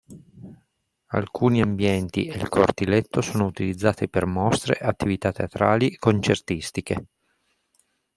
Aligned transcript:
Alcuni 1.09 1.61
ambienti 1.61 2.25
e 2.25 2.35
il 2.35 2.49
cortiletto 2.49 3.21
sono 3.21 3.45
utilizzati 3.45 4.09
per 4.09 4.25
mostre, 4.25 4.73
attività 4.79 5.31
teatrali 5.31 5.89
e 5.91 5.97
concertistiche. 5.99 7.05